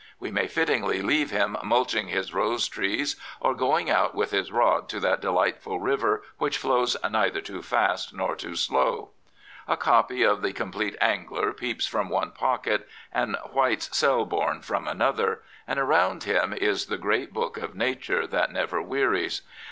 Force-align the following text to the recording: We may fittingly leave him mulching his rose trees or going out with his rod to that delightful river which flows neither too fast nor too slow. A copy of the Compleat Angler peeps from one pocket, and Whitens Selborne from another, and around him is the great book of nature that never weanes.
We 0.19 0.31
may 0.31 0.47
fittingly 0.47 1.03
leave 1.03 1.29
him 1.29 1.55
mulching 1.61 2.07
his 2.07 2.33
rose 2.33 2.67
trees 2.67 3.17
or 3.39 3.53
going 3.53 3.91
out 3.91 4.15
with 4.15 4.31
his 4.31 4.51
rod 4.51 4.89
to 4.89 4.99
that 4.99 5.21
delightful 5.21 5.79
river 5.79 6.23
which 6.39 6.57
flows 6.57 6.97
neither 7.07 7.39
too 7.39 7.61
fast 7.61 8.11
nor 8.11 8.35
too 8.35 8.55
slow. 8.55 9.11
A 9.67 9.77
copy 9.77 10.23
of 10.23 10.41
the 10.41 10.53
Compleat 10.53 10.95
Angler 10.99 11.53
peeps 11.53 11.85
from 11.85 12.09
one 12.09 12.31
pocket, 12.31 12.89
and 13.13 13.35
Whitens 13.51 13.95
Selborne 13.95 14.61
from 14.63 14.87
another, 14.87 15.43
and 15.67 15.77
around 15.79 16.23
him 16.23 16.51
is 16.51 16.87
the 16.87 16.97
great 16.97 17.31
book 17.31 17.57
of 17.57 17.75
nature 17.75 18.25
that 18.25 18.51
never 18.51 18.81
weanes. 18.81 19.43